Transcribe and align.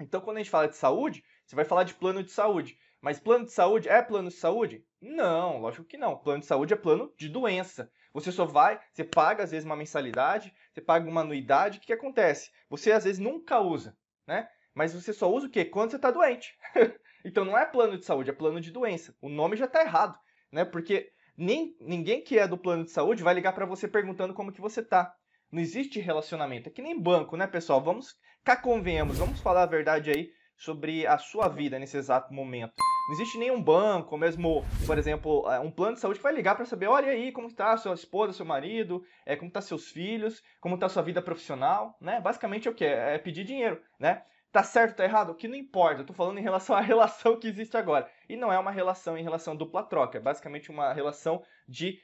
Então, 0.00 0.20
quando 0.20 0.36
a 0.36 0.40
gente 0.40 0.50
fala 0.50 0.68
de 0.68 0.76
saúde, 0.76 1.24
você 1.44 1.56
vai 1.56 1.64
falar 1.64 1.82
de 1.82 1.94
plano 1.94 2.22
de 2.22 2.30
saúde. 2.30 2.78
Mas 3.00 3.18
plano 3.18 3.46
de 3.46 3.52
saúde 3.52 3.88
é 3.88 4.00
plano 4.00 4.28
de 4.28 4.36
saúde? 4.36 4.82
Não, 5.04 5.60
lógico 5.60 5.84
que 5.84 5.98
não. 5.98 6.16
Plano 6.16 6.40
de 6.40 6.46
saúde 6.46 6.72
é 6.72 6.76
plano 6.76 7.12
de 7.18 7.28
doença. 7.28 7.92
Você 8.14 8.32
só 8.32 8.46
vai, 8.46 8.80
você 8.90 9.04
paga 9.04 9.44
às 9.44 9.50
vezes 9.50 9.66
uma 9.66 9.76
mensalidade, 9.76 10.54
você 10.72 10.80
paga 10.80 11.08
uma 11.08 11.20
anuidade, 11.20 11.76
o 11.76 11.80
que, 11.80 11.88
que 11.88 11.92
acontece? 11.92 12.50
Você 12.70 12.90
às 12.90 13.04
vezes 13.04 13.18
nunca 13.18 13.60
usa, 13.60 13.94
né? 14.26 14.48
Mas 14.74 14.94
você 14.94 15.12
só 15.12 15.30
usa 15.30 15.46
o 15.46 15.50
quê? 15.50 15.64
Quando 15.64 15.90
você 15.90 15.96
está 15.96 16.10
doente. 16.10 16.56
então 17.22 17.44
não 17.44 17.56
é 17.58 17.66
plano 17.66 17.98
de 17.98 18.04
saúde, 18.04 18.30
é 18.30 18.32
plano 18.32 18.60
de 18.60 18.70
doença. 18.70 19.14
O 19.20 19.28
nome 19.28 19.56
já 19.56 19.66
está 19.66 19.82
errado, 19.82 20.18
né? 20.50 20.64
Porque 20.64 21.12
nem, 21.36 21.76
ninguém 21.80 22.22
que 22.22 22.38
é 22.38 22.48
do 22.48 22.56
plano 22.56 22.84
de 22.84 22.90
saúde 22.90 23.22
vai 23.22 23.34
ligar 23.34 23.52
para 23.52 23.66
você 23.66 23.86
perguntando 23.86 24.32
como 24.32 24.52
que 24.52 24.60
você 24.60 24.82
tá. 24.82 25.14
Não 25.52 25.60
existe 25.60 26.00
relacionamento. 26.00 26.70
É 26.70 26.72
que 26.72 26.80
nem 26.80 26.98
banco, 26.98 27.36
né, 27.36 27.46
pessoal? 27.46 27.82
Vamos 27.82 28.16
cá 28.42 28.56
convenhamos, 28.56 29.18
vamos 29.18 29.40
falar 29.40 29.64
a 29.64 29.66
verdade 29.66 30.10
aí 30.10 30.30
sobre 30.56 31.06
a 31.06 31.18
sua 31.18 31.48
vida 31.48 31.78
nesse 31.78 31.96
exato 31.96 32.32
momento. 32.32 32.74
Não 33.08 33.14
existe 33.14 33.36
nenhum 33.36 33.62
banco, 33.62 34.16
mesmo, 34.16 34.64
por 34.86 34.96
exemplo, 34.96 35.46
é, 35.50 35.60
um 35.60 35.70
plano 35.70 35.94
de 35.94 36.00
saúde 36.00 36.18
que 36.18 36.22
vai 36.22 36.34
ligar 36.34 36.54
para 36.54 36.64
saber, 36.64 36.86
olha 36.86 37.10
aí, 37.10 37.32
como 37.32 37.48
está 37.48 37.76
sua 37.76 37.94
esposa, 37.94 38.32
seu 38.32 38.46
marido, 38.46 39.04
é, 39.26 39.36
como 39.36 39.48
está 39.48 39.60
seus 39.60 39.90
filhos, 39.90 40.42
como 40.60 40.76
está 40.76 40.88
sua 40.88 41.02
vida 41.02 41.20
profissional, 41.20 41.96
né? 42.00 42.20
Basicamente 42.20 42.66
é 42.66 42.70
o 42.70 42.74
que? 42.74 42.84
É 42.84 43.18
pedir 43.18 43.44
dinheiro, 43.44 43.80
né? 43.98 44.22
Tá 44.54 44.62
certo, 44.62 44.98
tá 44.98 45.04
errado? 45.04 45.34
Que 45.34 45.48
não 45.48 45.56
importa, 45.56 46.02
eu 46.02 46.06
tô 46.06 46.12
falando 46.12 46.38
em 46.38 46.42
relação 46.42 46.76
à 46.76 46.80
relação 46.80 47.36
que 47.38 47.48
existe 47.48 47.76
agora. 47.76 48.08
E 48.28 48.36
não 48.36 48.52
é 48.52 48.58
uma 48.58 48.70
relação 48.70 49.18
em 49.18 49.22
relação 49.22 49.56
dupla 49.56 49.82
troca, 49.82 50.18
é 50.18 50.20
basicamente 50.20 50.70
uma 50.70 50.92
relação 50.92 51.42
de 51.68 51.98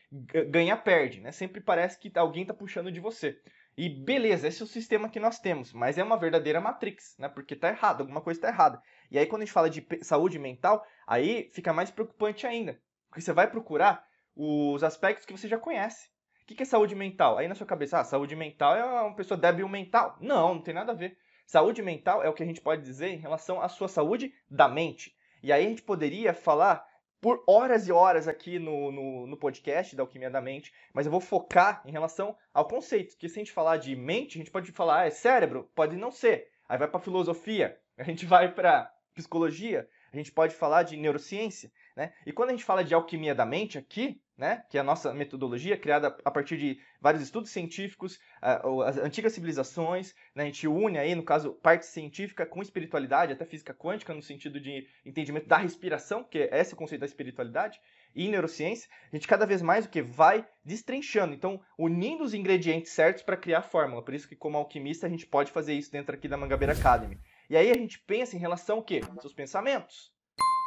ganha-perde, 0.51 1.21
né? 1.21 1.31
Sempre 1.31 1.61
parece 1.61 1.99
que 1.99 2.11
alguém 2.19 2.45
tá 2.45 2.53
puxando 2.53 2.91
de 2.91 2.99
você. 2.99 3.41
E 3.81 3.89
beleza, 3.89 4.47
esse 4.47 4.61
é 4.61 4.65
o 4.67 4.69
sistema 4.69 5.09
que 5.09 5.19
nós 5.19 5.39
temos, 5.39 5.73
mas 5.73 5.97
é 5.97 6.05
uma 6.05 6.19
verdadeira 6.19 6.61
matrix, 6.61 7.17
né? 7.17 7.31
Porque 7.31 7.57
tá 7.57 7.71
errado, 7.71 8.03
alguma 8.03 8.21
coisa 8.21 8.39
tá 8.39 8.49
errada. 8.49 8.79
E 9.11 9.19
aí 9.19 9.25
quando 9.25 9.41
a 9.41 9.45
gente 9.47 9.55
fala 9.55 9.71
de 9.71 9.83
saúde 10.03 10.39
mental, 10.39 10.85
aí 11.07 11.51
fica 11.55 11.73
mais 11.73 11.91
preocupante 11.91 12.47
ainda. 12.47 12.79
Porque 13.09 13.23
você 13.23 13.33
vai 13.33 13.51
procurar 13.51 14.07
os 14.37 14.85
aspectos 14.85 15.25
que 15.25 15.33
você 15.33 15.49
já 15.49 15.57
conhece. 15.57 16.11
O 16.43 16.55
que 16.55 16.63
é 16.63 16.67
saúde 16.67 16.95
mental? 16.95 17.39
Aí 17.39 17.49
na 17.49 17.55
sua 17.55 17.67
cabeça, 17.67 17.99
ah, 17.99 18.05
saúde 18.05 18.37
mental 18.37 18.77
é 18.77 18.85
uma 18.85 19.17
pessoa 19.17 19.41
débil 19.41 19.67
mental. 19.67 20.15
Não, 20.21 20.57
não 20.57 20.63
tem 20.63 20.75
nada 20.75 20.93
a 20.93 20.95
ver. 20.95 21.17
Saúde 21.47 21.81
mental 21.81 22.23
é 22.23 22.29
o 22.29 22.35
que 22.35 22.43
a 22.43 22.47
gente 22.47 22.61
pode 22.61 22.83
dizer 22.83 23.09
em 23.09 23.17
relação 23.19 23.63
à 23.63 23.69
sua 23.71 23.89
saúde 23.89 24.31
da 24.51 24.69
mente. 24.69 25.17
E 25.43 25.51
aí 25.51 25.65
a 25.65 25.69
gente 25.71 25.81
poderia 25.81 26.35
falar 26.35 26.87
por 27.21 27.43
horas 27.47 27.87
e 27.87 27.93
horas 27.93 28.27
aqui 28.27 28.59
no, 28.59 28.91
no, 28.91 29.27
no, 29.27 29.37
podcast 29.37 29.95
da 29.95 30.03
Alquimia 30.03 30.31
da 30.31 30.41
Mente, 30.41 30.73
mas 30.93 31.07
eu 31.07 31.13
vou 31.13 31.21
focar 31.21 31.83
em 31.85 31.93
relação 31.93 32.37
ao 32.53 32.67
conceito, 32.67 33.17
que 33.17 33.29
se 33.29 33.39
a 33.39 33.43
gente 33.43 33.53
falar 33.53 33.77
de 33.77 33.95
mente, 33.95 34.39
a 34.39 34.41
gente 34.41 34.51
pode 34.51 34.73
falar, 34.73 35.01
ah, 35.01 35.07
é 35.07 35.11
cérebro? 35.11 35.71
Pode 35.75 35.97
não 35.97 36.11
ser. 36.11 36.49
Aí 36.69 36.79
vai 36.79 36.89
para 36.89 37.01
filosofia, 37.01 37.79
a 37.99 38.03
gente 38.05 38.25
vai 38.25 38.53
para 38.53 38.91
psicologia, 39.15 39.89
a 40.13 40.17
gente 40.17 40.33
pode 40.33 40.55
falar 40.55 40.83
de 40.83 40.97
neurociência, 40.97 41.71
né? 41.95 42.13
E 42.25 42.33
quando 42.33 42.51
a 42.51 42.53
gente 42.53 42.65
fala 42.65 42.83
de 42.83 42.95
alquimia 42.95 43.35
da 43.35 43.45
mente 43.45 43.77
aqui, 43.77 44.21
né, 44.41 44.65
que 44.71 44.79
é 44.79 44.81
a 44.81 44.85
nossa 44.85 45.13
metodologia 45.13 45.77
criada 45.77 46.17
a 46.25 46.31
partir 46.31 46.57
de 46.57 46.81
vários 46.99 47.23
estudos 47.23 47.51
científicos, 47.51 48.19
as 48.41 48.97
antigas 48.97 49.35
civilizações, 49.35 50.15
né, 50.35 50.45
a 50.45 50.47
gente 50.47 50.67
une 50.67 50.99
aí, 50.99 51.15
no 51.15 51.23
caso, 51.23 51.53
parte 51.53 51.85
científica 51.85 52.47
com 52.47 52.63
espiritualidade, 52.63 53.35
até 53.35 53.45
física 53.45 53.75
quântica, 53.75 54.15
no 54.15 54.23
sentido 54.23 54.59
de 54.59 54.89
entendimento 55.05 55.47
da 55.47 55.59
respiração, 55.59 56.25
que 56.25 56.39
é 56.39 56.59
esse 56.59 56.73
o 56.73 56.77
conceito 56.77 57.01
da 57.01 57.07
espiritualidade, 57.07 57.79
e 58.15 58.29
neurociência, 58.29 58.89
a 59.13 59.15
gente 59.15 59.29
cada 59.29 59.45
vez 59.45 59.61
mais 59.61 59.85
o 59.85 59.91
que 59.91 60.01
vai 60.01 60.45
destrinchando, 60.65 61.35
então 61.35 61.61
unindo 61.79 62.25
os 62.25 62.33
ingredientes 62.33 62.93
certos 62.93 63.23
para 63.23 63.37
criar 63.37 63.59
a 63.59 63.63
fórmula. 63.63 64.03
Por 64.03 64.15
isso 64.15 64.27
que 64.27 64.35
como 64.35 64.57
alquimista 64.57 65.07
a 65.07 65.11
gente 65.11 65.27
pode 65.27 65.53
fazer 65.53 65.75
isso 65.75 65.93
dentro 65.93 66.15
aqui 66.15 66.27
da 66.27 66.37
Mangabeira 66.37 66.73
Academy. 66.73 67.21
E 67.49 67.57
aí 67.57 67.71
a 67.71 67.75
gente 67.75 68.01
pensa 68.01 68.35
em 68.35 68.41
relação 68.41 68.79
ao 68.79 68.83
quê? 68.83 69.03
Seus 69.21 69.35
pensamentos. 69.35 70.11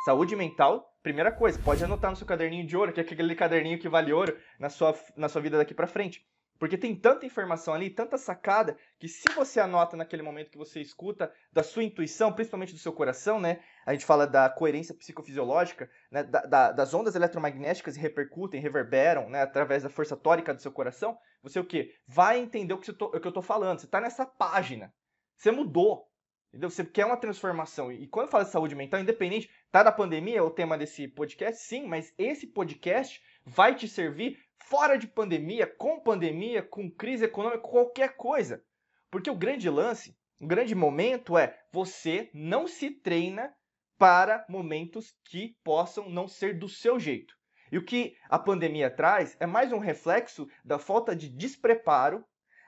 Saúde 0.05 0.35
mental, 0.35 0.92
primeira 1.03 1.31
coisa, 1.31 1.59
pode 1.59 1.83
anotar 1.83 2.09
no 2.09 2.17
seu 2.17 2.25
caderninho 2.25 2.65
de 2.65 2.75
ouro, 2.75 2.93
que 2.93 2.99
é 2.99 3.03
aquele 3.03 3.35
caderninho 3.35 3.77
que 3.77 3.89
vale 3.89 4.13
ouro 4.13 4.35
na 4.57 4.69
sua, 4.69 4.97
na 5.15 5.27
sua 5.27 5.41
vida 5.41 5.57
daqui 5.57 5.73
para 5.73 5.85
frente. 5.85 6.25
Porque 6.57 6.77
tem 6.77 6.95
tanta 6.95 7.25
informação 7.25 7.73
ali, 7.73 7.89
tanta 7.89 8.17
sacada, 8.17 8.77
que 8.97 9.07
se 9.07 9.27
você 9.35 9.59
anota 9.59 9.97
naquele 9.97 10.21
momento 10.21 10.49
que 10.49 10.57
você 10.57 10.79
escuta 10.79 11.29
da 11.51 11.61
sua 11.61 11.83
intuição, 11.83 12.31
principalmente 12.31 12.71
do 12.71 12.79
seu 12.79 12.93
coração, 12.93 13.37
né? 13.37 13.59
A 13.85 13.91
gente 13.91 14.05
fala 14.05 14.25
da 14.25 14.49
coerência 14.49 14.95
psicofisiológica, 14.95 15.89
né? 16.09 16.23
Da, 16.23 16.41
da, 16.45 16.71
das 16.71 16.93
ondas 16.93 17.15
eletromagnéticas 17.15 17.97
repercutem, 17.97 18.61
reverberam, 18.61 19.29
né? 19.29 19.41
Através 19.41 19.83
da 19.83 19.89
força 19.89 20.15
tórica 20.15 20.53
do 20.53 20.61
seu 20.61 20.71
coração. 20.71 21.17
Você 21.41 21.59
o 21.59 21.65
quê? 21.65 21.93
Vai 22.07 22.39
entender 22.39 22.73
o 22.73 22.77
que, 22.77 22.93
tô, 22.93 23.07
o 23.07 23.19
que 23.19 23.27
eu 23.27 23.33
tô 23.33 23.41
falando. 23.41 23.79
Você 23.79 23.85
está 23.85 23.99
nessa 23.99 24.25
página. 24.25 24.93
Você 25.35 25.51
mudou. 25.51 26.07
Entendeu? 26.53 26.69
Você 26.69 26.85
quer 26.85 27.07
uma 27.07 27.17
transformação. 27.17 27.91
E 27.91 28.05
quando 28.05 28.29
fala 28.29 28.43
de 28.43 28.51
saúde 28.51 28.75
mental, 28.75 28.99
independente, 28.99 29.49
tá 29.71 29.81
da 29.81 29.91
pandemia, 29.91 30.37
é 30.37 30.41
o 30.41 30.51
tema 30.51 30.77
desse 30.77 31.07
podcast, 31.07 31.63
sim, 31.63 31.87
mas 31.87 32.13
esse 32.15 32.45
podcast 32.45 33.19
vai 33.43 33.75
te 33.75 33.87
servir 33.87 34.39
fora 34.59 34.95
de 34.95 35.07
pandemia, 35.07 35.65
com 35.65 35.99
pandemia, 35.99 36.61
com 36.61 36.91
crise 36.91 37.25
econômica, 37.25 37.57
qualquer 37.57 38.15
coisa. 38.15 38.63
Porque 39.09 39.31
o 39.31 39.35
grande 39.35 39.67
lance, 39.67 40.15
o 40.39 40.45
grande 40.45 40.75
momento 40.75 41.35
é 41.39 41.59
você 41.71 42.29
não 42.35 42.67
se 42.67 42.91
treina 42.91 43.51
para 43.97 44.45
momentos 44.47 45.17
que 45.25 45.57
possam 45.63 46.07
não 46.07 46.27
ser 46.27 46.59
do 46.59 46.69
seu 46.69 46.99
jeito. 46.99 47.35
E 47.71 47.79
o 47.79 47.83
que 47.83 48.15
a 48.29 48.37
pandemia 48.37 48.91
traz 48.91 49.35
é 49.39 49.47
mais 49.47 49.73
um 49.73 49.79
reflexo 49.79 50.47
da 50.63 50.77
falta 50.77 51.15
de 51.15 51.27
despreparo 51.29 52.23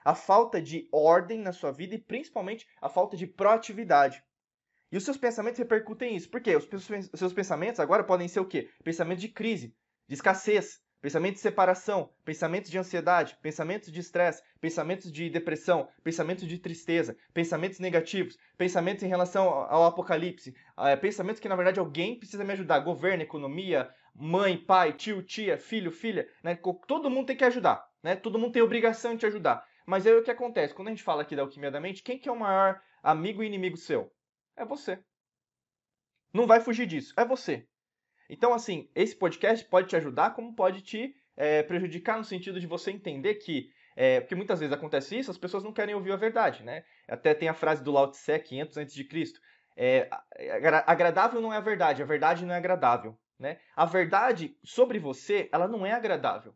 a 0.06 0.14
falta 0.14 0.62
de 0.62 0.88
ordem 0.92 1.40
na 1.40 1.52
sua 1.52 1.72
vida 1.72 1.96
e 1.96 1.98
principalmente 1.98 2.64
a 2.80 2.88
falta 2.88 3.16
de 3.16 3.26
proatividade. 3.26 4.22
E 4.92 4.96
os 4.96 5.02
seus 5.02 5.16
pensamentos 5.16 5.58
repercutem 5.58 6.14
isso. 6.14 6.30
Por 6.30 6.40
quê? 6.40 6.54
Os 6.54 6.68
seus 7.18 7.32
pensamentos 7.32 7.80
agora 7.80 8.04
podem 8.04 8.28
ser 8.28 8.38
o 8.38 8.46
quê? 8.46 8.70
Pensamentos 8.84 9.20
de 9.20 9.28
crise, 9.28 9.74
de 10.06 10.14
escassez, 10.14 10.80
pensamentos 11.02 11.38
de 11.38 11.42
separação, 11.42 12.08
pensamentos 12.24 12.70
de 12.70 12.78
ansiedade, 12.78 13.36
pensamentos 13.42 13.90
de 13.90 13.98
estresse, 13.98 14.44
pensamentos 14.60 15.10
de 15.10 15.28
depressão, 15.28 15.88
pensamentos 16.04 16.46
de 16.46 16.56
tristeza, 16.56 17.16
pensamentos 17.34 17.80
negativos, 17.80 18.38
pensamentos 18.56 19.02
em 19.02 19.08
relação 19.08 19.48
ao 19.48 19.86
apocalipse, 19.86 20.54
é, 20.78 20.94
pensamentos 20.94 21.40
que 21.40 21.48
na 21.48 21.56
verdade 21.56 21.80
alguém 21.80 22.16
precisa 22.16 22.44
me 22.44 22.52
ajudar, 22.52 22.78
governo, 22.78 23.24
economia, 23.24 23.90
mãe, 24.14 24.56
pai, 24.56 24.92
tio, 24.92 25.20
tia, 25.20 25.58
filho, 25.58 25.90
filha, 25.90 26.28
né? 26.44 26.56
Todo 26.86 27.10
mundo 27.10 27.26
tem 27.26 27.36
que 27.36 27.44
ajudar, 27.44 27.84
né? 28.04 28.14
Todo 28.14 28.38
mundo 28.38 28.52
tem 28.52 28.62
obrigação 28.62 29.14
de 29.14 29.18
te 29.18 29.26
ajudar. 29.26 29.66
Mas 29.86 30.06
aí 30.06 30.12
o 30.14 30.22
que 30.22 30.30
acontece? 30.30 30.74
Quando 30.74 30.88
a 30.88 30.90
gente 30.90 31.02
fala 31.02 31.22
aqui 31.22 31.36
da 31.36 31.42
alquimia 31.42 31.70
da 31.70 31.80
mente, 31.80 32.02
quem 32.02 32.18
que 32.18 32.28
é 32.28 32.32
o 32.32 32.38
maior 32.38 32.82
amigo 33.02 33.42
e 33.42 33.46
inimigo 33.46 33.76
seu? 33.76 34.12
É 34.56 34.64
você. 34.64 34.98
Não 36.34 36.46
vai 36.46 36.60
fugir 36.60 36.86
disso, 36.86 37.14
é 37.16 37.24
você. 37.24 37.66
Então, 38.28 38.52
assim, 38.52 38.90
esse 38.94 39.14
podcast 39.14 39.64
pode 39.66 39.88
te 39.88 39.96
ajudar, 39.96 40.34
como 40.34 40.54
pode 40.54 40.82
te 40.82 41.14
é, 41.36 41.62
prejudicar 41.62 42.18
no 42.18 42.24
sentido 42.24 42.58
de 42.58 42.66
você 42.66 42.90
entender 42.90 43.36
que 43.36 43.70
é, 43.96 44.20
porque 44.20 44.34
muitas 44.34 44.60
vezes 44.60 44.74
acontece 44.74 45.18
isso, 45.18 45.30
as 45.30 45.38
pessoas 45.38 45.64
não 45.64 45.72
querem 45.72 45.94
ouvir 45.94 46.12
a 46.12 46.16
verdade, 46.16 46.62
né? 46.62 46.84
Até 47.08 47.32
tem 47.32 47.48
a 47.48 47.54
frase 47.54 47.82
do 47.82 47.90
Lao 47.90 48.10
Tse, 48.10 48.38
500 48.38 48.76
a.C., 48.76 49.32
é, 49.78 50.08
agradável 50.86 51.40
não 51.40 51.52
é 51.52 51.56
a 51.56 51.60
verdade, 51.60 52.02
a 52.02 52.06
verdade 52.06 52.44
não 52.44 52.54
é 52.54 52.58
agradável, 52.58 53.18
né? 53.38 53.58
A 53.74 53.86
verdade 53.86 54.58
sobre 54.62 54.98
você, 54.98 55.48
ela 55.52 55.66
não 55.66 55.84
é 55.84 55.92
agradável. 55.92 56.54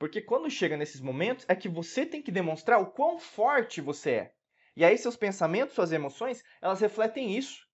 Porque 0.00 0.22
quando 0.22 0.48
chega 0.48 0.78
nesses 0.78 0.98
momentos, 0.98 1.44
é 1.46 1.54
que 1.54 1.68
você 1.68 2.06
tem 2.06 2.22
que 2.22 2.32
demonstrar 2.32 2.80
o 2.80 2.90
quão 2.90 3.18
forte 3.18 3.82
você 3.82 4.10
é. 4.12 4.32
E 4.74 4.82
aí 4.82 4.96
seus 4.96 5.14
pensamentos, 5.14 5.74
suas 5.74 5.92
emoções, 5.92 6.42
elas 6.62 6.80
refletem 6.80 7.36
isso. 7.36 7.68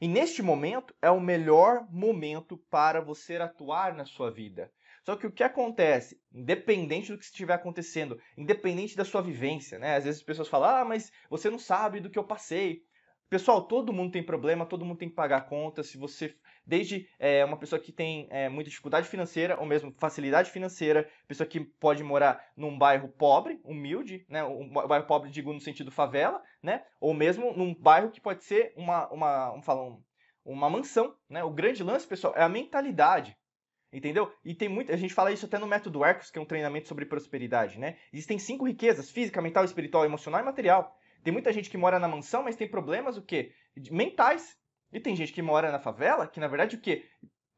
E 0.00 0.06
neste 0.06 0.40
momento 0.40 0.94
é 1.02 1.10
o 1.10 1.20
melhor 1.20 1.84
momento 1.90 2.56
para 2.70 3.00
você 3.00 3.34
atuar 3.38 3.92
na 3.92 4.04
sua 4.04 4.30
vida. 4.30 4.72
Só 5.04 5.16
que 5.16 5.26
o 5.26 5.32
que 5.32 5.42
acontece, 5.42 6.20
independente 6.32 7.10
do 7.10 7.18
que 7.18 7.24
estiver 7.24 7.54
acontecendo, 7.54 8.20
independente 8.38 8.96
da 8.96 9.04
sua 9.04 9.20
vivência, 9.20 9.76
né? 9.76 9.96
Às 9.96 10.04
vezes 10.04 10.20
as 10.20 10.26
pessoas 10.26 10.48
falam: 10.48 10.70
"Ah, 10.70 10.84
mas 10.84 11.10
você 11.28 11.50
não 11.50 11.58
sabe 11.58 11.98
do 11.98 12.08
que 12.08 12.18
eu 12.18 12.24
passei". 12.24 12.84
Pessoal, 13.28 13.66
todo 13.66 13.92
mundo 13.92 14.12
tem 14.12 14.22
problema, 14.22 14.64
todo 14.64 14.84
mundo 14.84 14.98
tem 14.98 15.08
que 15.08 15.14
pagar 15.16 15.48
conta. 15.48 15.82
Se 15.82 15.98
você, 15.98 16.36
desde 16.66 17.08
é, 17.18 17.44
uma 17.44 17.56
pessoa 17.56 17.80
que 17.80 17.92
tem 17.92 18.26
é, 18.30 18.48
muita 18.48 18.70
dificuldade 18.70 19.08
financeira, 19.08 19.58
ou 19.58 19.66
mesmo 19.66 19.94
facilidade 19.98 20.50
financeira, 20.50 21.08
pessoa 21.28 21.46
que 21.46 21.60
pode 21.60 22.02
morar 22.02 22.42
num 22.56 22.76
bairro 22.76 23.08
pobre, 23.08 23.60
humilde, 23.64 24.24
né? 24.28 24.44
Um 24.44 24.68
bairro 24.68 25.06
pobre, 25.06 25.30
digo, 25.30 25.52
no 25.52 25.60
sentido 25.60 25.90
favela, 25.90 26.42
né? 26.62 26.82
Ou 27.00 27.14
mesmo 27.14 27.52
num 27.56 27.74
bairro 27.74 28.10
que 28.10 28.20
pode 28.20 28.44
ser 28.44 28.72
uma, 28.76 29.08
uma, 29.10 29.54
um, 29.54 29.62
falar, 29.62 29.96
uma 30.44 30.70
mansão, 30.70 31.14
né? 31.28 31.44
O 31.44 31.50
grande 31.50 31.82
lance, 31.82 32.06
pessoal, 32.06 32.34
é 32.36 32.42
a 32.42 32.48
mentalidade. 32.48 33.36
Entendeu? 33.92 34.32
E 34.44 34.54
tem 34.54 34.68
muito. 34.68 34.92
A 34.92 34.96
gente 34.96 35.14
fala 35.14 35.30
isso 35.30 35.46
até 35.46 35.56
no 35.56 35.68
método 35.68 36.02
Arcos, 36.02 36.28
que 36.28 36.36
é 36.36 36.42
um 36.42 36.46
treinamento 36.46 36.88
sobre 36.88 37.06
prosperidade, 37.06 37.78
né? 37.78 37.96
Existem 38.12 38.40
cinco 38.40 38.66
riquezas: 38.66 39.08
física, 39.08 39.40
mental, 39.40 39.64
espiritual, 39.64 40.04
emocional 40.04 40.40
e 40.40 40.44
material. 40.44 40.98
Tem 41.22 41.32
muita 41.32 41.52
gente 41.52 41.70
que 41.70 41.78
mora 41.78 42.00
na 42.00 42.08
mansão, 42.08 42.42
mas 42.42 42.56
tem 42.56 42.68
problemas 42.68 43.16
o 43.16 43.22
quê? 43.22 43.52
Mentais. 43.90 44.58
E 44.94 45.00
tem 45.00 45.16
gente 45.16 45.32
que 45.32 45.42
mora 45.42 45.72
na 45.72 45.80
favela, 45.80 46.28
que 46.28 46.38
na 46.38 46.46
verdade 46.46 46.76
o 46.76 46.80
quê? 46.80 47.04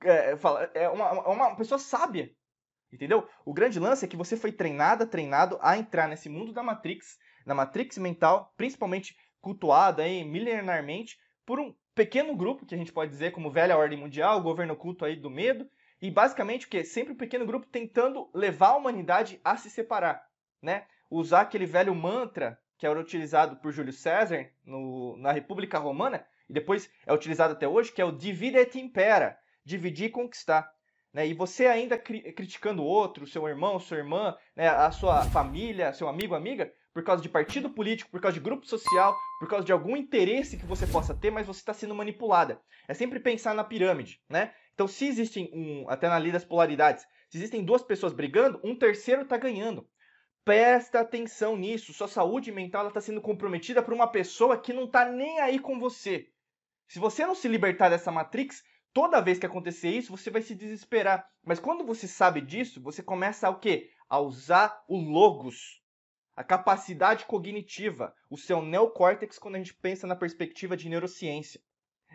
É, 0.02 0.34
fala, 0.38 0.70
é 0.72 0.88
uma, 0.88 1.28
uma 1.28 1.54
pessoa 1.54 1.78
sábia. 1.78 2.34
Entendeu? 2.90 3.28
O 3.44 3.52
grande 3.52 3.78
lance 3.78 4.06
é 4.06 4.08
que 4.08 4.16
você 4.16 4.38
foi 4.38 4.50
treinada, 4.50 5.06
treinado 5.06 5.58
a 5.60 5.76
entrar 5.76 6.08
nesse 6.08 6.30
mundo 6.30 6.50
da 6.50 6.62
Matrix, 6.62 7.18
na 7.44 7.54
Matrix 7.54 7.98
mental, 7.98 8.54
principalmente 8.56 9.14
cultuada 9.38 10.02
aí 10.02 10.24
milenarmente 10.24 11.18
por 11.44 11.60
um 11.60 11.74
pequeno 11.94 12.34
grupo 12.34 12.64
que 12.64 12.74
a 12.74 12.78
gente 12.78 12.92
pode 12.92 13.10
dizer 13.10 13.32
como 13.32 13.50
velha 13.50 13.76
ordem 13.76 13.98
mundial, 13.98 14.38
o 14.38 14.42
governo 14.42 14.72
oculto 14.72 15.04
aí 15.04 15.14
do 15.14 15.28
medo, 15.28 15.68
e 16.00 16.10
basicamente 16.10 16.66
o 16.66 16.70
que 16.70 16.84
sempre 16.84 17.12
um 17.12 17.16
pequeno 17.16 17.44
grupo 17.44 17.66
tentando 17.66 18.30
levar 18.32 18.68
a 18.68 18.76
humanidade 18.76 19.38
a 19.44 19.58
se 19.58 19.68
separar, 19.68 20.26
né? 20.62 20.86
Usar 21.10 21.42
aquele 21.42 21.66
velho 21.66 21.94
mantra 21.94 22.58
que 22.78 22.86
era 22.86 22.98
utilizado 22.98 23.56
por 23.56 23.72
Júlio 23.72 23.92
César 23.92 24.50
no, 24.64 25.16
na 25.18 25.32
República 25.32 25.78
Romana, 25.78 26.26
e 26.48 26.52
depois 26.52 26.90
é 27.06 27.12
utilizado 27.12 27.52
até 27.52 27.66
hoje, 27.66 27.92
que 27.92 28.00
é 28.00 28.04
o 28.04 28.12
divide 28.12 28.58
et 28.58 28.78
impera, 28.78 29.38
dividir 29.64 30.06
e 30.06 30.10
conquistar. 30.10 30.70
Né? 31.12 31.26
E 31.26 31.34
você 31.34 31.66
ainda 31.66 31.98
cri 31.98 32.32
criticando 32.32 32.82
o 32.82 32.86
outro, 32.86 33.26
seu 33.26 33.46
irmão, 33.48 33.80
sua 33.80 33.96
irmã, 33.96 34.36
né? 34.54 34.68
a 34.68 34.90
sua 34.90 35.24
família, 35.24 35.92
seu 35.92 36.08
amigo, 36.08 36.34
amiga, 36.34 36.72
por 36.92 37.02
causa 37.02 37.22
de 37.22 37.28
partido 37.28 37.70
político, 37.70 38.10
por 38.10 38.20
causa 38.20 38.38
de 38.38 38.44
grupo 38.44 38.66
social, 38.66 39.16
por 39.38 39.48
causa 39.48 39.64
de 39.64 39.72
algum 39.72 39.96
interesse 39.96 40.56
que 40.56 40.66
você 40.66 40.86
possa 40.86 41.14
ter, 41.14 41.30
mas 41.30 41.46
você 41.46 41.60
está 41.60 41.74
sendo 41.74 41.94
manipulada. 41.94 42.60
É 42.88 42.94
sempre 42.94 43.20
pensar 43.20 43.54
na 43.54 43.64
pirâmide, 43.64 44.20
né? 44.28 44.54
Então, 44.74 44.86
se 44.86 45.06
existem, 45.06 45.50
um, 45.54 45.88
até 45.88 46.08
na 46.08 46.18
lei 46.18 46.30
das 46.30 46.44
polaridades, 46.44 47.04
se 47.30 47.38
existem 47.38 47.64
duas 47.64 47.82
pessoas 47.82 48.12
brigando, 48.12 48.60
um 48.62 48.76
terceiro 48.76 49.22
está 49.22 49.36
ganhando. 49.36 49.88
Presta 50.44 51.00
atenção 51.00 51.56
nisso. 51.56 51.92
Sua 51.92 52.06
saúde 52.06 52.52
mental 52.52 52.86
está 52.86 53.00
sendo 53.00 53.20
comprometida 53.20 53.82
por 53.82 53.92
uma 53.92 54.06
pessoa 54.06 54.56
que 54.60 54.72
não 54.72 54.84
está 54.84 55.04
nem 55.04 55.40
aí 55.40 55.58
com 55.58 55.78
você. 55.78 56.28
Se 56.88 56.98
você 56.98 57.26
não 57.26 57.34
se 57.34 57.48
libertar 57.48 57.88
dessa 57.88 58.12
matrix, 58.12 58.62
toda 58.92 59.20
vez 59.20 59.38
que 59.38 59.46
acontecer 59.46 59.90
isso, 59.90 60.16
você 60.16 60.30
vai 60.30 60.42
se 60.42 60.54
desesperar. 60.54 61.28
Mas 61.44 61.58
quando 61.58 61.84
você 61.84 62.06
sabe 62.06 62.40
disso, 62.40 62.80
você 62.80 63.02
começa 63.02 63.46
a 63.46 63.50
o 63.50 63.58
quê? 63.58 63.90
A 64.08 64.20
usar 64.20 64.84
o 64.88 64.96
logos, 64.96 65.82
a 66.34 66.44
capacidade 66.44 67.24
cognitiva, 67.24 68.14
o 68.30 68.36
seu 68.36 68.62
neocórtex 68.62 69.38
quando 69.38 69.56
a 69.56 69.58
gente 69.58 69.74
pensa 69.74 70.06
na 70.06 70.14
perspectiva 70.14 70.76
de 70.76 70.88
neurociência. 70.88 71.60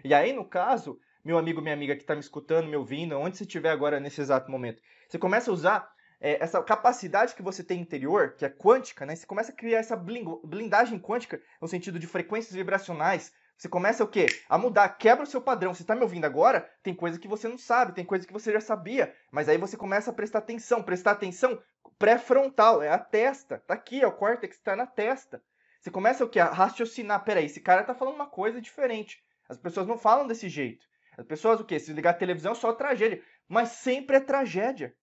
E 0.04 0.14
aí, 0.14 0.32
no 0.32 0.46
caso, 0.46 1.00
meu 1.24 1.38
amigo, 1.38 1.62
minha 1.62 1.74
amiga 1.74 1.96
que 1.96 2.02
está 2.02 2.16
me 2.16 2.22
escutando, 2.22 2.68
me 2.68 2.76
ouvindo, 2.76 3.18
onde 3.18 3.38
você 3.38 3.44
estiver 3.44 3.70
agora 3.70 4.00
nesse 4.00 4.22
exato 4.22 4.50
momento, 4.50 4.82
você 5.08 5.20
começa 5.20 5.52
a 5.52 5.54
usar 5.54 5.92
é, 6.20 6.42
essa 6.42 6.62
capacidade 6.64 7.36
que 7.36 7.42
você 7.42 7.64
tem 7.64 7.82
interior, 7.82 8.36
que 8.36 8.46
é 8.46 8.50
quântica, 8.50 9.06
né? 9.06 9.16
Você 9.16 9.26
começa 9.26 9.52
a 9.52 9.56
criar 9.56 9.80
essa 9.80 9.96
blindagem 9.96 11.00
quântica 11.00 11.42
no 11.60 11.68
sentido 11.68 12.00
de 12.00 12.08
frequências 12.08 12.56
vibracionais. 12.56 13.34
Você 13.62 13.70
começa 13.70 14.04
o 14.04 14.08
quê? 14.08 14.26
A 14.50 14.58
mudar, 14.58 14.90
quebra 14.90 15.24
o 15.24 15.28
seu 15.28 15.40
padrão. 15.40 15.72
Você 15.72 15.84
está 15.84 15.94
me 15.94 16.02
ouvindo 16.02 16.26
agora? 16.26 16.68
Tem 16.82 16.96
coisa 16.96 17.20
que 17.20 17.28
você 17.28 17.48
não 17.48 17.60
sabe, 17.60 17.94
tem 17.94 18.04
coisa 18.04 18.26
que 18.26 18.34
você 18.34 18.52
já 18.52 18.60
sabia. 18.60 19.16
Mas 19.32 19.48
aí 19.48 19.56
você 19.56 19.78
começa 19.78 20.10
a 20.10 20.14
prestar 20.14 20.40
atenção. 20.40 20.82
Prestar 20.82 21.12
atenção 21.12 21.62
pré-frontal, 22.00 22.82
é 22.82 22.90
a 22.90 22.98
testa. 22.98 23.60
Tá 23.68 23.76
aqui, 23.76 24.02
é 24.02 24.08
o 24.08 24.14
córtex, 24.14 24.58
está 24.58 24.76
na 24.76 24.88
testa. 24.88 25.44
Você 25.80 25.92
começa 25.92 26.26
o 26.26 26.28
quê? 26.28 26.40
A 26.40 26.48
raciocinar. 26.48 27.24
Peraí, 27.24 27.46
esse 27.46 27.62
cara 27.62 27.84
tá 27.84 27.94
falando 27.94 28.16
uma 28.16 28.26
coisa 28.26 28.60
diferente. 28.60 29.24
As 29.48 29.60
pessoas 29.60 29.86
não 29.86 29.96
falam 29.96 30.26
desse 30.26 30.50
jeito. 30.50 30.84
As 31.16 31.28
pessoas 31.28 31.60
o 31.60 31.64
quê? 31.64 31.78
Se 31.78 31.94
ligar 31.94 32.10
a 32.10 32.18
televisão, 32.18 32.56
só 32.56 32.74
tragédia. 32.74 33.22
Mas 33.48 33.70
sempre 33.70 34.18
é 34.18 34.22
tragédia. 34.22 34.96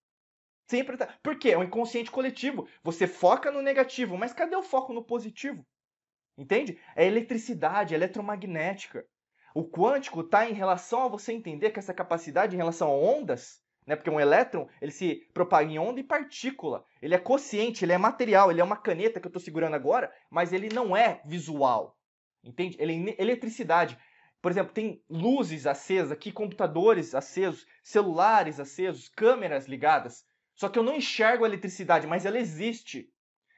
Sempre 0.66 0.96
tá. 0.96 1.06
Por 1.22 1.38
quê? 1.38 1.50
É 1.50 1.58
um 1.58 1.62
inconsciente 1.62 2.10
coletivo. 2.10 2.68
Você 2.82 3.06
foca 3.06 3.52
no 3.52 3.62
negativo, 3.62 4.18
mas 4.18 4.32
cadê 4.32 4.56
o 4.56 4.64
foco 4.64 4.92
no 4.92 5.04
positivo? 5.04 5.64
Entende? 6.38 6.78
É 6.95 7.04
eletricidade, 7.04 7.92
é 7.92 7.97
eletromagnética. 7.97 9.04
O 9.52 9.68
quântico 9.68 10.21
está 10.21 10.49
em 10.49 10.52
relação 10.52 11.02
a 11.02 11.09
você 11.09 11.33
entender 11.33 11.73
que 11.73 11.80
essa 11.80 11.92
capacidade 11.92 12.54
em 12.54 12.59
relação 12.59 12.88
a 12.88 12.97
ondas, 12.97 13.61
né? 13.85 13.97
Porque 13.97 14.09
um 14.09 14.21
elétron, 14.21 14.68
ele 14.80 14.92
se 14.92 15.26
propaga 15.35 15.68
em 15.68 15.80
onda 15.80 15.99
e 15.99 16.04
partícula. 16.04 16.85
Ele 17.02 17.14
é 17.14 17.18
consciente, 17.18 17.85
ele 17.85 17.92
é 17.92 17.99
material, 17.99 18.52
ele 18.52 18.61
é 18.61 18.64
uma 18.64 18.76
caneta 18.76 19.18
que 19.18 19.26
eu 19.26 19.30
estou 19.30 19.42
segurando 19.42 19.75
agora, 19.75 20.12
mas 20.30 20.52
ele 20.52 20.68
não 20.68 20.97
é 20.97 21.21
visual. 21.25 21.99
Entende? 22.45 22.76
Ele 22.78 23.11
é 23.11 23.21
eletricidade. 23.21 23.99
Por 24.40 24.52
exemplo, 24.52 24.73
tem 24.73 25.02
luzes 25.11 25.66
acesas 25.66 26.12
aqui, 26.12 26.30
computadores 26.30 27.16
acesos, 27.16 27.66
celulares 27.83 28.61
acesos, 28.61 29.09
câmeras 29.09 29.66
ligadas. 29.66 30.25
Só 30.54 30.68
que 30.68 30.78
eu 30.78 30.85
não 30.85 30.95
enxergo 30.95 31.45
a 31.45 31.49
eletricidade, 31.49 32.07
mas 32.07 32.25
ela 32.25 32.38
existe. 32.38 33.12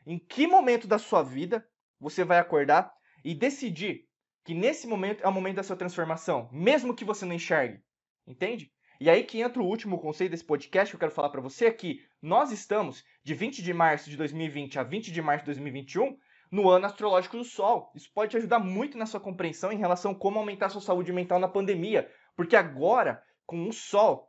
Em 0.07 0.19
que 0.19 0.47
momento 0.47 0.89
da 0.89 0.99
sua 0.99 1.23
vida 1.23 1.67
você 2.01 2.25
vai 2.25 2.39
acordar 2.39 2.91
e 3.25 3.35
decidir 3.35 4.05
que 4.45 4.55
nesse 4.55 4.87
momento 4.87 5.23
é 5.23 5.29
o 5.29 5.33
momento 5.33 5.57
da 5.57 5.63
sua 5.63 5.77
transformação, 5.77 6.49
mesmo 6.51 6.95
que 6.95 7.05
você 7.05 7.27
não 7.27 7.35
enxergue? 7.35 7.81
Entende? 8.27 8.73
E 9.01 9.09
aí 9.09 9.25
que 9.25 9.41
entra 9.41 9.63
o 9.63 9.67
último 9.67 9.99
conceito 9.99 10.31
desse 10.31 10.45
podcast 10.45 10.91
que 10.91 10.97
eu 10.97 11.01
quero 11.01 11.13
falar 11.13 11.31
para 11.31 11.41
você, 11.41 11.67
é 11.67 11.73
que 11.73 12.01
nós 12.21 12.53
estamos, 12.53 13.03
de 13.25 13.35
20 13.35 13.63
de 13.63 13.73
março 13.73 14.11
de 14.11 14.17
2020 14.17 14.79
a 14.79 14.83
20 14.83 15.11
de 15.11 15.23
março 15.23 15.45
de 15.45 15.53
2021, 15.53 16.17
no 16.51 16.69
ano 16.69 16.87
astrológico 16.87 17.37
do 17.37 17.45
Sol. 17.45 17.91
Isso 17.95 18.11
pode 18.13 18.33
te 18.33 18.37
ajudar 18.37 18.59
muito 18.59 18.99
na 18.99 19.07
sua 19.07 19.21
compreensão 19.21 19.73
em 19.73 19.79
relação 19.79 20.13
a 20.13 20.15
como 20.15 20.39
aumentar 20.39 20.67
a 20.67 20.71
sua 20.71 20.81
saúde 20.81 21.13
mental 21.13 21.39
na 21.39 21.49
pandemia, 21.49 22.11
porque 22.37 22.57
agora, 22.57 23.23
com 23.47 23.69
o 23.69 23.73
Sol, 23.73 24.29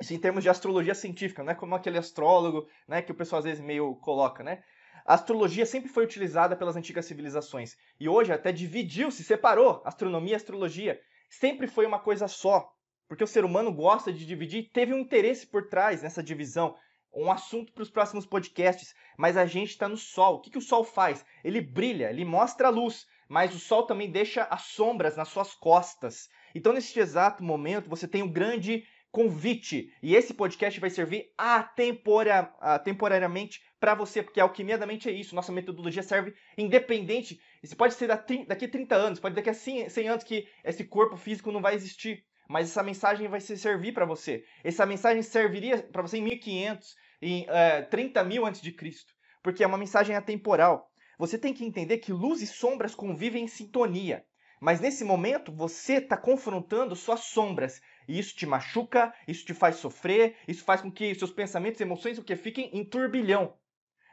isso 0.00 0.14
em 0.14 0.18
termos 0.18 0.42
de 0.42 0.48
astrologia 0.48 0.94
científica, 0.94 1.42
não 1.42 1.52
é 1.52 1.54
como 1.54 1.74
aquele 1.74 1.98
astrólogo 1.98 2.68
né, 2.86 3.02
que 3.02 3.10
o 3.10 3.14
pessoal 3.14 3.40
às 3.40 3.44
vezes 3.44 3.62
meio 3.62 3.96
coloca, 3.96 4.44
né? 4.44 4.62
A 5.08 5.14
astrologia 5.14 5.64
sempre 5.64 5.88
foi 5.88 6.04
utilizada 6.04 6.54
pelas 6.54 6.76
antigas 6.76 7.06
civilizações 7.06 7.78
e 7.98 8.06
hoje 8.06 8.30
até 8.30 8.52
dividiu, 8.52 9.10
se 9.10 9.24
separou, 9.24 9.80
astronomia 9.82 10.34
e 10.34 10.36
astrologia. 10.36 11.00
Sempre 11.30 11.66
foi 11.66 11.86
uma 11.86 11.98
coisa 11.98 12.28
só, 12.28 12.70
porque 13.08 13.24
o 13.24 13.26
ser 13.26 13.42
humano 13.42 13.72
gosta 13.72 14.12
de 14.12 14.26
dividir, 14.26 14.68
teve 14.70 14.92
um 14.92 14.98
interesse 14.98 15.46
por 15.46 15.66
trás 15.70 16.02
nessa 16.02 16.22
divisão, 16.22 16.76
um 17.10 17.32
assunto 17.32 17.72
para 17.72 17.84
os 17.84 17.88
próximos 17.88 18.26
podcasts, 18.26 18.94
mas 19.16 19.38
a 19.38 19.46
gente 19.46 19.70
está 19.70 19.88
no 19.88 19.96
Sol. 19.96 20.34
O 20.34 20.40
que, 20.42 20.50
que 20.50 20.58
o 20.58 20.60
Sol 20.60 20.84
faz? 20.84 21.24
Ele 21.42 21.62
brilha, 21.62 22.10
ele 22.10 22.26
mostra 22.26 22.68
a 22.68 22.70
luz, 22.70 23.06
mas 23.30 23.54
o 23.54 23.58
Sol 23.58 23.84
também 23.86 24.10
deixa 24.10 24.42
as 24.50 24.64
sombras 24.64 25.16
nas 25.16 25.28
suas 25.28 25.54
costas. 25.54 26.28
Então, 26.54 26.74
neste 26.74 27.00
exato 27.00 27.42
momento, 27.42 27.88
você 27.88 28.06
tem 28.06 28.22
um 28.22 28.30
grande 28.30 28.84
convite. 29.10 29.90
E 30.02 30.14
esse 30.14 30.34
podcast 30.34 30.78
vai 30.78 30.90
servir 30.90 31.32
atempora, 31.36 32.52
temporariamente 32.84 33.62
para 33.80 33.94
você, 33.94 34.22
porque 34.22 34.40
a 34.40 34.44
alquimia 34.44 34.76
da 34.76 34.86
mente 34.86 35.08
é 35.08 35.12
isso. 35.12 35.34
Nossa 35.34 35.52
metodologia 35.52 36.02
serve 36.02 36.34
independente. 36.56 37.40
Isso 37.62 37.76
pode 37.76 37.94
ser 37.94 38.06
daqui 38.06 38.64
a 38.64 38.68
30 38.68 38.94
anos, 38.94 39.20
pode 39.20 39.34
daqui 39.34 39.50
a 39.50 39.54
100 39.54 40.08
anos 40.08 40.24
que 40.24 40.48
esse 40.64 40.84
corpo 40.84 41.16
físico 41.16 41.52
não 41.52 41.62
vai 41.62 41.74
existir. 41.74 42.24
Mas 42.48 42.70
essa 42.70 42.82
mensagem 42.82 43.28
vai 43.28 43.40
servir 43.40 43.92
para 43.92 44.06
você. 44.06 44.44
Essa 44.64 44.86
mensagem 44.86 45.22
serviria 45.22 45.82
para 45.82 46.02
você 46.02 46.16
em 46.16 46.22
1500, 46.22 46.96
em 47.20 47.42
uh, 47.42 47.88
30 47.90 48.24
mil 48.24 48.46
antes 48.46 48.62
de 48.62 48.72
Cristo. 48.72 49.12
Porque 49.42 49.62
é 49.62 49.66
uma 49.66 49.76
mensagem 49.76 50.16
atemporal. 50.16 50.90
Você 51.18 51.36
tem 51.36 51.52
que 51.52 51.64
entender 51.64 51.98
que 51.98 52.12
luz 52.12 52.40
e 52.40 52.46
sombras 52.46 52.94
convivem 52.94 53.44
em 53.44 53.48
sintonia. 53.48 54.24
Mas 54.60 54.80
nesse 54.80 55.04
momento 55.04 55.52
você 55.52 55.94
está 55.94 56.16
confrontando 56.16 56.96
suas 56.96 57.20
sombras. 57.20 57.80
E 58.08 58.18
isso 58.18 58.34
te 58.34 58.46
machuca, 58.46 59.12
isso 59.26 59.44
te 59.44 59.52
faz 59.52 59.76
sofrer, 59.76 60.36
isso 60.48 60.64
faz 60.64 60.80
com 60.80 60.90
que 60.90 61.14
seus 61.14 61.30
pensamentos 61.30 61.80
e 61.80 61.84
emoções 61.84 62.18
o 62.18 62.24
que 62.24 62.34
fiquem 62.34 62.70
em 62.72 62.84
turbilhão. 62.84 63.54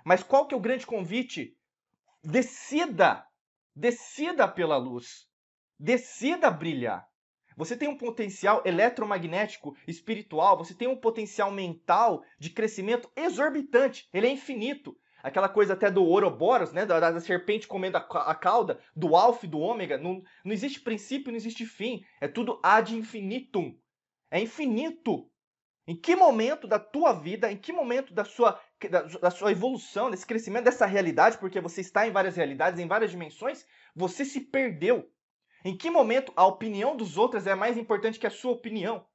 Mas 0.06 0.24
qual 0.24 0.48
que 0.48 0.54
é 0.54 0.58
o 0.58 0.62
grande 0.62 0.86
convite? 0.86 1.58
Decida, 2.24 3.26
decida 3.76 4.48
pela 4.48 4.78
luz. 4.78 5.28
Decida 5.78 6.50
brilhar. 6.50 7.06
Você 7.58 7.76
tem 7.76 7.90
um 7.90 7.98
potencial 7.98 8.62
eletromagnético, 8.66 9.76
espiritual, 9.88 10.58
você 10.58 10.74
tem 10.74 10.88
um 10.88 10.96
potencial 10.96 11.52
mental 11.52 12.24
de 12.40 12.50
crescimento 12.50 13.10
exorbitante. 13.16 14.08
Ele 14.14 14.28
é 14.28 14.32
infinito 14.32 14.96
aquela 15.26 15.50
coisa 15.50 15.74
até 15.74 15.90
do 15.90 16.04
Ouroboros, 16.04 16.72
né, 16.72 16.86
da, 16.86 17.00
da 17.00 17.20
serpente 17.20 17.68
comendo 17.68 17.98
a, 17.98 18.02
a, 18.02 18.36
cauda, 18.36 18.80
do 18.96 19.16
alfa 19.16 19.48
e 19.48 19.50
do 19.50 19.58
ômega, 19.58 19.98
não, 19.98 20.22
não 20.44 20.54
existe 20.54 20.80
princípio, 20.80 21.32
não 21.32 21.38
existe 21.38 21.66
fim, 21.66 22.06
é 22.22 22.28
tudo 22.28 22.60
ad 22.62 22.96
infinitum. 22.96 23.76
É 24.30 24.40
infinito. 24.40 25.28
Em 25.88 25.96
que 25.96 26.16
momento 26.16 26.68
da 26.68 26.78
tua 26.78 27.14
vida, 27.14 27.52
em 27.52 27.58
que 27.58 27.74
momento 27.74 28.14
da 28.14 28.24
sua, 28.24 28.60
da, 28.88 29.02
da 29.02 29.32
sua 29.32 29.52
evolução, 29.52 30.10
desse 30.10 30.26
crescimento 30.26 30.66
dessa 30.66 30.86
realidade, 30.86 31.38
porque 31.38 31.60
você 31.62 31.82
está 31.82 32.08
em 32.08 32.12
várias 32.12 32.36
realidades, 32.36 32.80
em 32.80 32.88
várias 32.88 33.12
dimensões, 33.12 33.66
você 33.96 34.26
se 34.26 34.42
perdeu? 34.42 35.10
Em 35.64 35.76
que 35.76 35.90
momento 35.90 36.32
a 36.36 36.46
opinião 36.46 36.96
dos 36.96 37.18
outros 37.18 37.48
é 37.48 37.56
mais 37.56 37.78
importante 37.78 38.20
que 38.20 38.28
a 38.28 38.32
sua 38.32 38.52
opinião? 38.52 39.06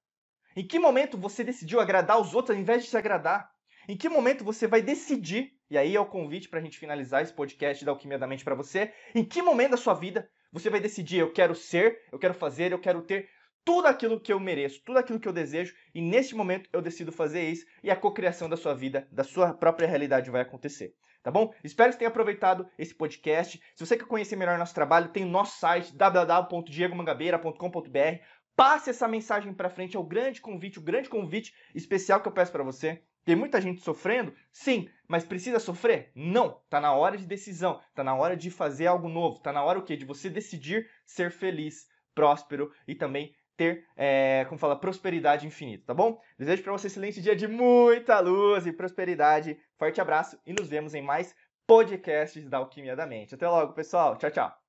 Em 0.56 0.66
que 0.66 0.78
momento 0.78 1.16
você 1.16 1.44
decidiu 1.44 1.80
agradar 1.80 2.20
os 2.20 2.34
outros 2.34 2.56
ao 2.56 2.60
invés 2.60 2.82
de 2.82 2.90
se 2.90 2.96
agradar? 2.96 3.50
Em 3.88 3.96
que 3.96 4.08
momento 4.08 4.44
você 4.44 4.66
vai 4.66 4.82
decidir, 4.82 5.52
e 5.70 5.78
aí 5.78 5.94
é 5.94 6.00
o 6.00 6.06
convite 6.06 6.48
para 6.48 6.58
a 6.58 6.62
gente 6.62 6.78
finalizar 6.78 7.22
esse 7.22 7.32
podcast 7.32 7.84
da 7.84 7.92
Alquimia 7.92 8.18
da 8.18 8.26
Mente 8.26 8.44
para 8.44 8.54
você, 8.54 8.92
em 9.14 9.24
que 9.24 9.42
momento 9.42 9.72
da 9.72 9.76
sua 9.76 9.94
vida 9.94 10.28
você 10.52 10.68
vai 10.68 10.80
decidir, 10.80 11.18
eu 11.18 11.32
quero 11.32 11.54
ser, 11.54 12.02
eu 12.10 12.18
quero 12.18 12.34
fazer, 12.34 12.72
eu 12.72 12.78
quero 12.78 13.02
ter 13.02 13.28
tudo 13.64 13.86
aquilo 13.86 14.20
que 14.20 14.32
eu 14.32 14.40
mereço, 14.40 14.82
tudo 14.84 14.98
aquilo 14.98 15.20
que 15.20 15.28
eu 15.28 15.32
desejo, 15.32 15.74
e 15.94 16.00
neste 16.00 16.34
momento 16.34 16.68
eu 16.72 16.82
decido 16.82 17.12
fazer 17.12 17.48
isso, 17.48 17.64
e 17.82 17.90
a 17.90 17.96
cocriação 17.96 18.48
da 18.48 18.56
sua 18.56 18.74
vida, 18.74 19.06
da 19.10 19.24
sua 19.24 19.54
própria 19.54 19.88
realidade 19.88 20.30
vai 20.30 20.42
acontecer. 20.42 20.94
Tá 21.22 21.30
bom? 21.30 21.54
Espero 21.62 21.90
que 21.90 21.94
você 21.94 21.98
tenha 21.98 22.08
aproveitado 22.08 22.66
esse 22.78 22.94
podcast. 22.94 23.60
Se 23.76 23.86
você 23.86 23.94
quer 23.96 24.06
conhecer 24.06 24.36
melhor 24.36 24.58
nosso 24.58 24.74
trabalho, 24.74 25.08
tem 25.08 25.24
o 25.24 25.28
nosso 25.28 25.58
site 25.58 25.94
www.diegomangabeira.com.br. 25.94 28.24
Passe 28.56 28.90
essa 28.90 29.06
mensagem 29.06 29.52
para 29.52 29.68
frente, 29.68 29.96
é 29.96 30.00
o 30.00 30.04
grande 30.04 30.40
convite, 30.40 30.78
o 30.78 30.82
grande 30.82 31.10
convite 31.10 31.54
especial 31.74 32.20
que 32.20 32.28
eu 32.28 32.32
peço 32.32 32.52
para 32.52 32.64
você. 32.64 33.02
Tem 33.24 33.36
muita 33.36 33.60
gente 33.60 33.82
sofrendo? 33.82 34.34
Sim, 34.50 34.88
mas 35.06 35.24
precisa 35.24 35.58
sofrer? 35.58 36.10
Não. 36.14 36.62
Tá 36.70 36.80
na 36.80 36.94
hora 36.94 37.18
de 37.18 37.26
decisão, 37.26 37.82
tá 37.94 38.02
na 38.02 38.14
hora 38.14 38.34
de 38.34 38.50
fazer 38.50 38.86
algo 38.86 39.08
novo, 39.08 39.40
tá 39.40 39.52
na 39.52 39.62
hora 39.62 39.78
o 39.78 39.82
quê? 39.82 39.94
De 39.96 40.06
você 40.06 40.30
decidir 40.30 40.88
ser 41.04 41.30
feliz, 41.30 41.86
próspero 42.14 42.72
e 42.88 42.94
também 42.94 43.34
ter, 43.60 43.84
é, 43.94 44.46
como 44.48 44.58
fala, 44.58 44.74
prosperidade 44.74 45.46
infinita, 45.46 45.84
tá 45.88 45.92
bom? 45.92 46.18
Desejo 46.38 46.62
para 46.62 46.72
você 46.72 46.86
um 46.86 46.88
excelente 46.88 47.20
dia 47.20 47.36
de 47.36 47.46
muita 47.46 48.18
luz 48.18 48.66
e 48.66 48.72
prosperidade. 48.72 49.58
Forte 49.78 50.00
abraço 50.00 50.40
e 50.46 50.54
nos 50.54 50.68
vemos 50.68 50.94
em 50.94 51.02
mais 51.02 51.34
podcasts 51.66 52.48
da 52.48 52.56
Alquimia 52.56 52.96
da 52.96 53.06
Mente. 53.06 53.34
Até 53.34 53.46
logo, 53.46 53.74
pessoal. 53.74 54.16
Tchau, 54.16 54.30
tchau. 54.30 54.59